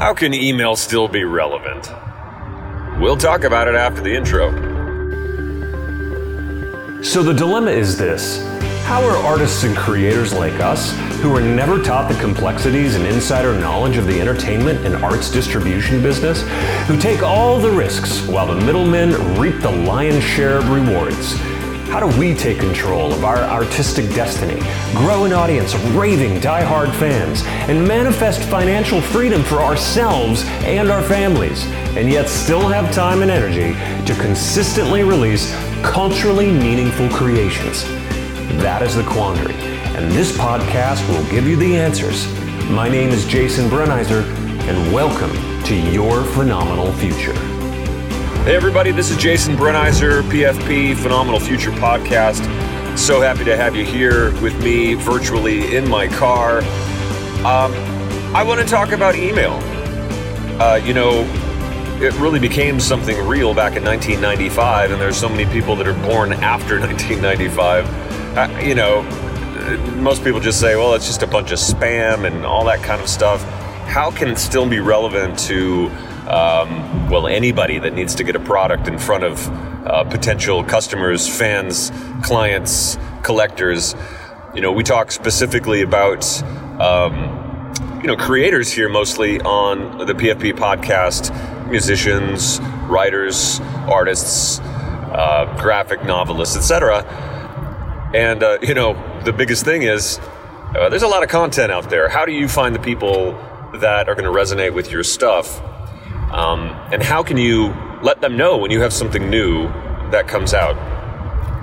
[0.00, 1.92] How can email still be relevant?
[2.98, 4.50] We'll talk about it after the intro.
[7.02, 8.42] So the dilemma is this
[8.84, 13.52] How are artists and creators like us, who were never taught the complexities and insider
[13.60, 16.48] knowledge of the entertainment and arts distribution business,
[16.88, 21.34] who take all the risks while the middlemen reap the lion's share of rewards?
[21.90, 24.60] How do we take control of our artistic destiny,
[24.94, 31.02] grow an audience of raving die-hard fans, and manifest financial freedom for ourselves and our
[31.02, 31.66] families,
[31.96, 33.72] and yet still have time and energy
[34.06, 37.82] to consistently release culturally meaningful creations?
[38.62, 39.54] That is the quandary,
[39.96, 42.32] and this podcast will give you the answers.
[42.70, 44.22] My name is Jason Brenizer,
[44.68, 45.32] and welcome
[45.64, 47.49] to your phenomenal future.
[48.44, 52.42] Hey, everybody, this is Jason Brenizer, PFP Phenomenal Future Podcast.
[52.96, 56.60] So happy to have you here with me virtually in my car.
[57.44, 57.74] Um,
[58.34, 59.52] I want to talk about email.
[60.58, 61.20] Uh, you know,
[62.00, 66.08] it really became something real back in 1995, and there's so many people that are
[66.08, 68.38] born after 1995.
[68.38, 69.02] Uh, you know,
[70.00, 73.02] most people just say, well, it's just a bunch of spam and all that kind
[73.02, 73.42] of stuff.
[73.86, 75.90] How can it still be relevant to
[76.30, 79.48] um, well, anybody that needs to get a product in front of
[79.84, 81.90] uh, potential customers, fans,
[82.22, 83.96] clients, collectors.
[84.54, 86.24] You know, we talk specifically about,
[86.80, 91.34] um, you know, creators here mostly on the PFP podcast,
[91.68, 93.58] musicians, writers,
[93.88, 97.02] artists, uh, graphic novelists, etc.
[98.14, 100.20] And, uh, you know, the biggest thing is
[100.76, 102.08] uh, there's a lot of content out there.
[102.08, 103.32] How do you find the people
[103.74, 105.60] that are going to resonate with your stuff?
[106.32, 109.68] Um, and how can you let them know when you have something new
[110.10, 110.76] that comes out?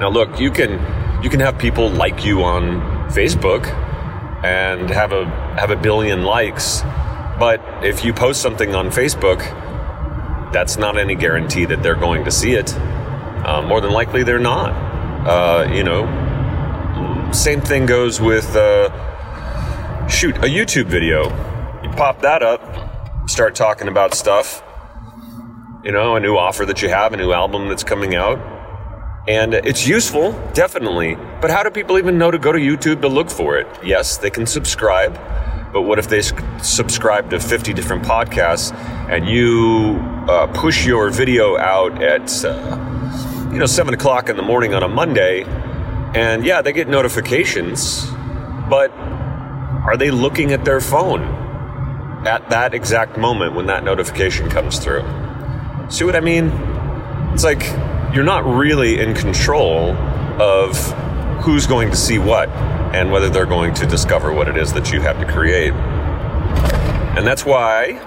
[0.00, 0.72] Now, look, you can
[1.22, 3.66] you can have people like you on Facebook
[4.44, 5.24] and have a
[5.58, 6.82] have a billion likes,
[7.38, 9.40] but if you post something on Facebook,
[10.52, 12.74] that's not any guarantee that they're going to see it.
[12.76, 14.70] Uh, more than likely, they're not.
[15.26, 16.04] Uh, you know,
[17.32, 18.88] same thing goes with uh,
[20.08, 21.24] shoot a YouTube video.
[21.82, 22.60] You pop that up,
[23.26, 24.62] start talking about stuff,
[25.84, 28.38] you know, a new offer that you have, a new album that's coming out.
[29.28, 31.16] And it's useful, definitely.
[31.40, 33.66] But how do people even know to go to YouTube to look for it?
[33.84, 35.14] Yes, they can subscribe.
[35.72, 36.22] But what if they
[36.62, 38.72] subscribe to 50 different podcasts
[39.10, 39.98] and you
[40.28, 44.84] uh, push your video out at, uh, you know, 7 o'clock in the morning on
[44.84, 45.42] a Monday?
[46.14, 48.06] And yeah, they get notifications,
[48.70, 51.45] but are they looking at their phone?
[52.26, 55.04] At that exact moment when that notification comes through.
[55.88, 56.50] See what I mean?
[57.32, 57.62] It's like
[58.14, 59.92] you're not really in control
[60.40, 60.76] of
[61.42, 62.48] who's going to see what
[62.94, 65.72] and whether they're going to discover what it is that you have to create.
[67.16, 68.00] And that's why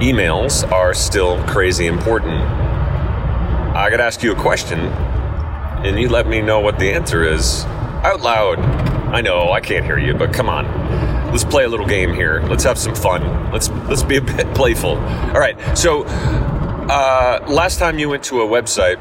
[0.00, 2.40] emails are still crazy important.
[2.40, 7.64] I gotta ask you a question, and you let me know what the answer is
[8.04, 8.58] out loud.
[8.58, 12.40] I know I can't hear you, but come on let's play a little game here.
[12.42, 13.50] Let's have some fun.
[13.50, 14.90] Let's let's be a bit playful.
[14.90, 15.58] All right.
[15.76, 19.00] So uh, last time you went to a website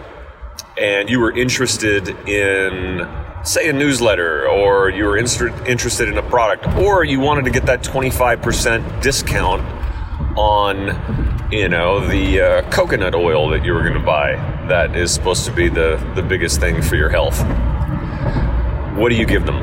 [0.75, 3.07] and you were interested in
[3.43, 7.67] say a newsletter or you were interested in a product or you wanted to get
[7.67, 9.61] that 25% discount
[10.35, 14.31] on you know the uh, coconut oil that you were going to buy
[14.69, 17.37] that is supposed to be the the biggest thing for your health
[18.97, 19.61] what do you give them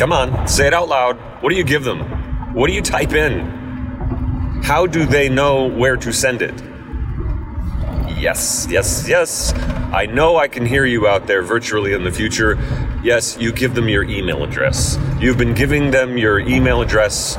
[0.00, 1.18] Come on, say it out loud.
[1.42, 2.00] What do you give them?
[2.54, 3.40] What do you type in?
[4.62, 6.58] How do they know where to send it?
[8.18, 9.52] Yes, yes, yes.
[9.92, 12.56] I know I can hear you out there virtually in the future.
[13.02, 14.96] Yes, you give them your email address.
[15.18, 17.36] You've been giving them your email address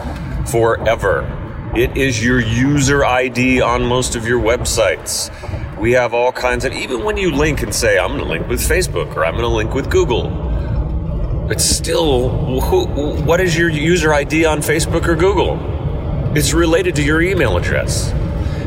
[0.52, 1.26] forever.
[1.76, 5.32] It is your user ID on most of your websites.
[5.80, 8.48] We have all kinds of, even when you link and say, I'm going to link
[8.48, 10.51] with Facebook or I'm going to link with Google,
[11.52, 12.30] but still,
[12.62, 12.86] who,
[13.24, 15.60] what is your user ID on Facebook or Google?
[16.34, 18.14] It's related to your email address.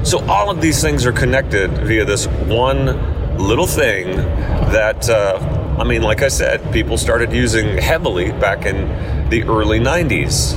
[0.07, 5.85] So all of these things are connected via this one little thing that, uh, I
[5.85, 10.53] mean, like I said, people started using heavily back in the early 90s.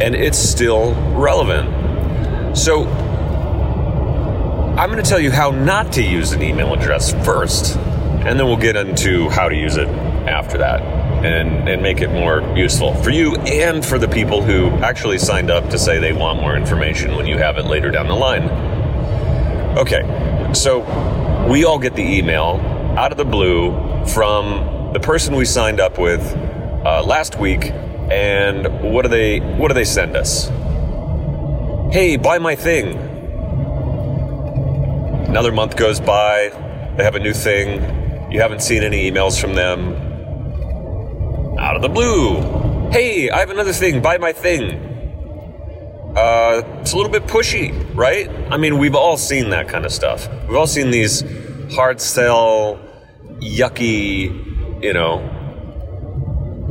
[0.00, 2.56] And it's still relevant.
[2.56, 2.84] So
[4.78, 8.46] I'm going to tell you how not to use an email address first, and then
[8.46, 12.94] we'll get into how to use it after that and, and make it more useful
[13.02, 16.56] for you and for the people who actually signed up to say they want more
[16.56, 18.48] information when you have it later down the line.
[19.78, 20.02] Okay,
[20.54, 20.80] so
[21.48, 22.60] we all get the email
[22.98, 23.72] out of the blue
[24.06, 26.20] from the person we signed up with
[26.84, 27.70] uh, last week,
[28.10, 30.50] and what do they what do they send us?
[31.92, 32.96] hey, buy my thing.
[35.28, 36.48] Another month goes by,
[36.96, 40.11] they have a new thing, you haven't seen any emails from them.
[41.72, 44.72] Out of the blue, hey, I have another thing, buy my thing.
[46.14, 48.28] Uh, it's a little bit pushy, right?
[48.50, 50.28] I mean, we've all seen that kind of stuff.
[50.46, 51.24] We've all seen these
[51.74, 52.78] hard sell,
[53.40, 55.26] yucky, you know,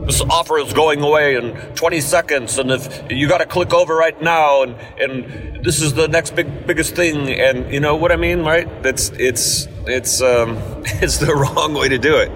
[0.05, 3.95] this offer is going away in 20 seconds and if you got to click over
[3.95, 8.11] right now and and this is the next big biggest thing and you know what
[8.11, 10.57] i mean right that's it's it's um
[11.01, 12.31] it's the wrong way to do it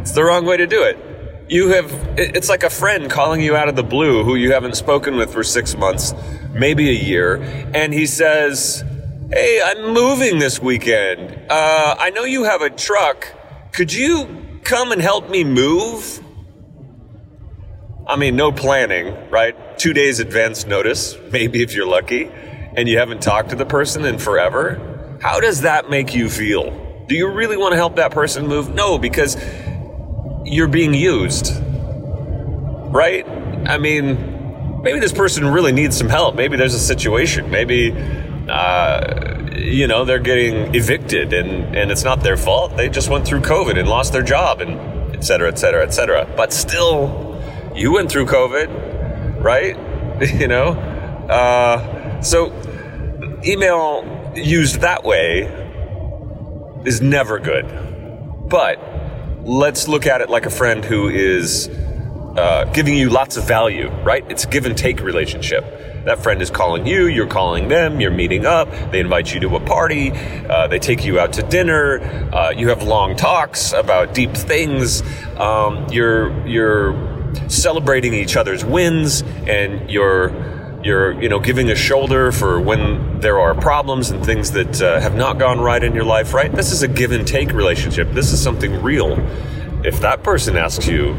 [0.00, 0.98] it's the wrong way to do it
[1.48, 4.76] you have it's like a friend calling you out of the blue who you haven't
[4.76, 6.12] spoken with for 6 months
[6.52, 7.36] maybe a year
[7.74, 8.84] and he says
[9.32, 13.28] hey i'm moving this weekend uh, i know you have a truck
[13.72, 14.26] could you
[14.64, 16.20] come and help me move
[18.08, 19.56] I mean, no planning, right?
[19.78, 22.30] Two days advance notice, maybe if you're lucky,
[22.76, 25.18] and you haven't talked to the person in forever.
[25.20, 26.70] How does that make you feel?
[27.08, 28.74] Do you really want to help that person move?
[28.74, 29.36] No, because
[30.46, 31.52] you're being used,
[32.92, 33.26] right?
[33.66, 36.36] I mean, maybe this person really needs some help.
[36.36, 37.50] Maybe there's a situation.
[37.50, 37.92] Maybe,
[38.48, 42.76] uh, you know, they're getting evicted and, and it's not their fault.
[42.76, 45.90] They just went through COVID and lost their job and et cetera, et cetera, et
[45.90, 46.32] cetera.
[46.36, 47.42] But still,
[47.74, 49.76] you went through COVID, right?
[50.40, 50.68] you know?
[51.28, 52.52] Uh, so,
[53.44, 55.42] email used that way
[56.84, 57.66] is never good.
[58.48, 58.78] But
[59.46, 63.88] let's look at it like a friend who is uh, giving you lots of value,
[64.02, 64.24] right?
[64.28, 66.04] It's a give and take relationship.
[66.04, 69.54] That friend is calling you, you're calling them, you're meeting up, they invite you to
[69.54, 72.00] a party, uh, they take you out to dinner,
[72.34, 75.02] uh, you have long talks about deep things,
[75.36, 80.55] um, you're, you're celebrating each other's wins and you're
[80.86, 85.00] you're you know giving a shoulder for when there are problems and things that uh,
[85.00, 86.52] have not gone right in your life right?
[86.52, 88.10] This is a give and take relationship.
[88.12, 89.18] This is something real.
[89.84, 91.14] If that person asks you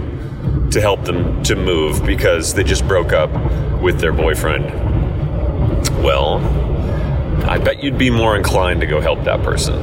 [0.71, 3.29] to help them to move because they just broke up
[3.81, 4.65] with their boyfriend
[6.03, 6.37] well
[7.47, 9.75] i bet you'd be more inclined to go help that person.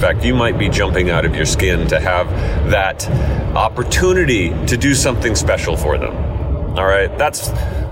[0.00, 2.26] In fact, you might be jumping out of your skin to have
[2.70, 3.06] that
[3.54, 6.16] opportunity to do something special for them.
[6.78, 7.48] All right, that's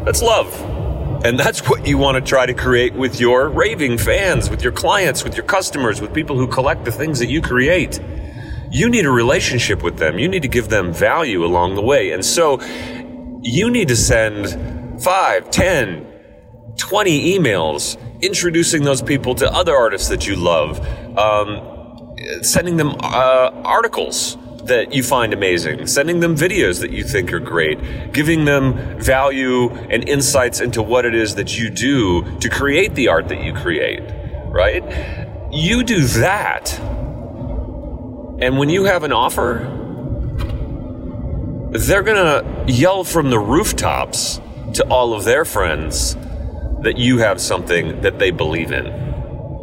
[0.06, 0.77] that's love.
[1.24, 4.72] And that's what you want to try to create with your raving fans, with your
[4.72, 8.00] clients, with your customers, with people who collect the things that you create.
[8.70, 10.18] You need a relationship with them.
[10.18, 12.12] You need to give them value along the way.
[12.12, 12.60] And so
[13.42, 16.06] you need to send 5, 10,
[16.76, 20.78] 20 emails introducing those people to other artists that you love.
[21.18, 24.36] Um, sending them uh, articles
[24.68, 29.70] that you find amazing, sending them videos that you think are great, giving them value
[29.90, 33.52] and insights into what it is that you do to create the art that you
[33.52, 34.02] create,
[34.46, 34.82] right?
[35.52, 36.78] You do that.
[38.40, 39.74] And when you have an offer,
[41.70, 44.40] they're going to yell from the rooftops
[44.74, 46.14] to all of their friends
[46.82, 49.07] that you have something that they believe in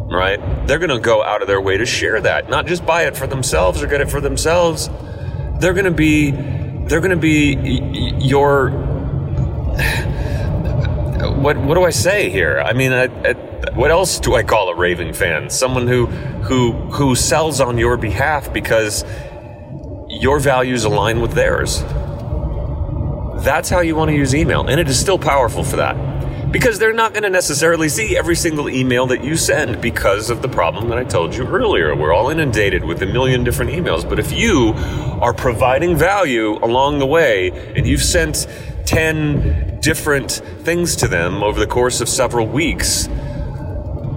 [0.06, 0.40] right?
[0.68, 3.18] They're going to go out of their way to share that, not just buy it
[3.18, 4.90] for themselves or get it for themselves.
[5.60, 7.56] They're going to be they're going to be
[8.19, 8.69] your
[11.38, 12.60] what what do I say here?
[12.60, 13.34] I mean, I, I,
[13.74, 15.50] what else do I call a raving fan?
[15.50, 19.03] Someone who who who sells on your behalf because
[20.08, 21.84] your values align with theirs.
[23.44, 26.14] That's how you want to use email, and it is still powerful for that
[26.55, 30.41] because they're not going to necessarily see every single email that you send because of
[30.41, 31.93] the problem that I told you earlier.
[31.93, 34.07] We're all inundated with a million different emails.
[34.07, 34.71] But if you
[35.19, 38.47] are providing value along the way and you've sent
[38.85, 40.31] 10 different
[40.62, 43.09] things to them over the course of several weeks,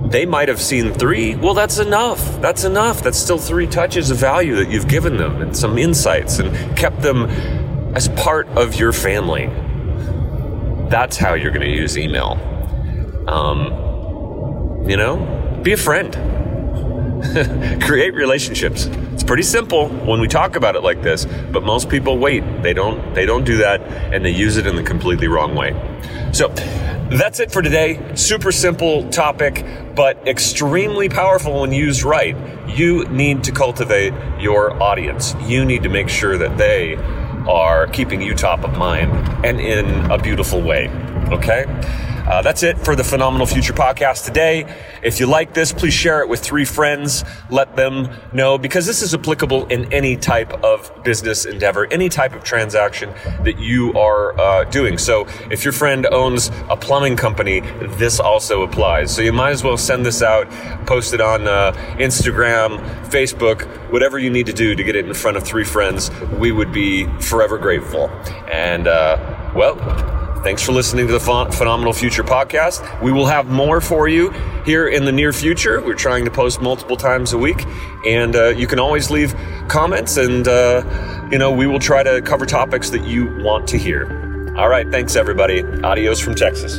[0.04, 1.34] they might have seen three.
[1.34, 2.40] Well, that's enough.
[2.40, 3.02] That's enough.
[3.02, 7.02] That's still three touches of value that you've given them and some insights and kept
[7.02, 7.24] them
[7.96, 9.50] as part of your family.
[10.88, 12.38] That's how you're going to use email.
[13.28, 16.12] Um, you know, be a friend.
[17.82, 18.86] Create relationships.
[18.86, 22.42] It's pretty simple when we talk about it like this, but most people wait.
[22.62, 23.82] They don't they don't do that
[24.14, 25.74] and they use it in the completely wrong way.
[26.32, 26.48] So,
[27.10, 28.14] that's it for today.
[28.14, 29.64] Super simple topic,
[29.94, 32.36] but extremely powerful when used right.
[32.68, 35.34] You need to cultivate your audience.
[35.40, 36.96] You need to make sure that they
[37.48, 39.10] are keeping you top of mind
[39.44, 40.88] and in a beautiful way.
[41.30, 41.64] Okay?
[42.28, 44.66] Uh, that's it for the Phenomenal Future podcast today.
[45.02, 47.24] If you like this, please share it with three friends.
[47.48, 52.34] Let them know because this is applicable in any type of business endeavor, any type
[52.34, 54.98] of transaction that you are uh, doing.
[54.98, 57.60] So if your friend owns a plumbing company,
[57.96, 59.10] this also applies.
[59.14, 60.50] So you might as well send this out,
[60.86, 65.14] post it on uh, Instagram, Facebook, whatever you need to do to get it in
[65.14, 66.10] front of three friends.
[66.38, 68.10] We would be forever grateful.
[68.52, 70.17] And, uh, well,
[70.48, 73.02] Thanks for listening to the Phenomenal Future podcast.
[73.02, 74.30] We will have more for you
[74.64, 75.82] here in the near future.
[75.82, 77.66] We're trying to post multiple times a week,
[78.06, 79.34] and uh, you can always leave
[79.68, 83.76] comments, and uh, you know we will try to cover topics that you want to
[83.76, 84.06] hear.
[84.56, 85.62] All right, thanks everybody.
[85.82, 86.78] Adios from Texas.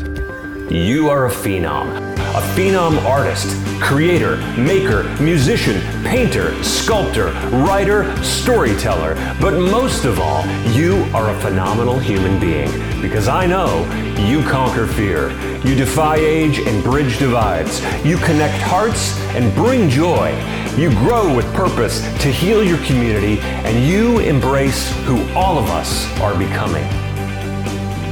[0.69, 3.47] You are a phenom a phenom artist,
[3.81, 7.31] creator, maker, musician, painter, sculptor,
[7.65, 12.71] writer, storyteller, but most of all, you are a phenomenal human being
[13.01, 13.83] because I know
[14.27, 15.31] you conquer fear.
[15.65, 17.81] You defy age and bridge divides.
[18.05, 20.29] You connect hearts and bring joy.
[20.77, 26.07] You grow with purpose to heal your community and you embrace who all of us
[26.19, 26.88] are becoming.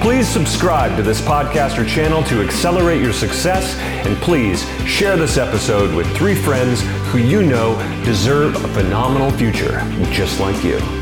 [0.01, 3.75] Please subscribe to this podcast or channel to accelerate your success,
[4.05, 7.75] and please share this episode with three friends who you know
[8.05, 9.79] deserve a phenomenal future
[10.11, 10.96] just like you.